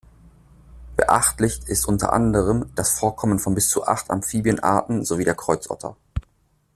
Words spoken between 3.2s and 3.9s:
von bis zu